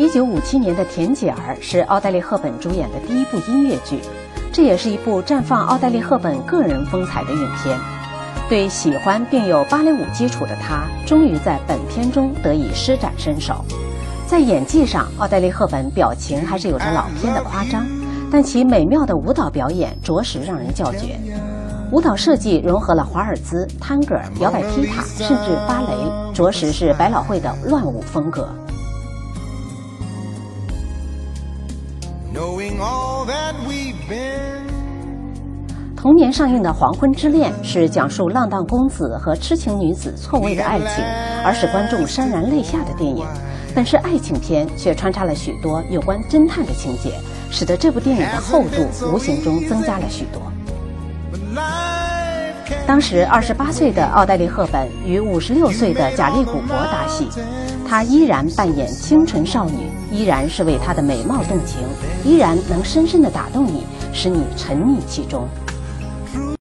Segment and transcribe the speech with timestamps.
[0.00, 4.00] 一九五七年的《田姐儿》是奥黛丽·赫本主演的第一部音乐剧，
[4.50, 7.78] 这也是一部绽放奥黛丽·赫本个人风采的影片。
[8.48, 13.62] 对喜欢并有芭蕾舞基础的她，终于在本片中得以施展身手。
[14.26, 17.86] 在演技上，奥黛丽·赫本表情还是有着老片的夸张，
[18.32, 21.20] 但其美妙的舞蹈表演着实让人叫绝。
[21.92, 28.48] 舞蹈设计融合了华尔兹、探戈、摇摆踢踏，甚至芭蕾，着实是百老汇的乱舞风格。
[35.96, 41.04] 同年上映的《黄昏之恋》是讲述浪荡公子和痴情女子错位的爱情，
[41.44, 43.26] 而使观众潸然泪下的电影。
[43.74, 47.14] 本是爱情片，却穿插了许多有关侦探的情节，
[47.50, 50.40] 使得这部电影的厚度无形中增加了许多。
[52.90, 57.28] 当时二十八岁的奥黛丽·赫本与五十六岁的贾利·古伯搭戏，
[57.88, 61.82] 她依然扮演清纯少女，依然是为她的美貌动情，
[62.24, 65.46] 依然能深深地打动你，使你沉溺其中。